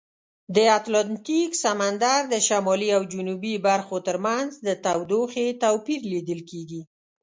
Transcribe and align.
د 0.55 0.57
اتلانتیک 0.77 1.51
سمندر 1.65 2.19
د 2.33 2.35
شمالي 2.47 2.89
او 2.97 3.01
جنوبي 3.13 3.55
برخو 3.67 3.97
ترمنځ 4.07 4.49
د 4.67 4.69
تودوخې 4.83 5.47
توپیر 5.63 6.01
لیدل 6.11 6.39
کیږي. 6.49 6.81